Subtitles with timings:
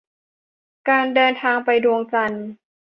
[0.89, 2.45] การเดินทางไปดวงจันทร์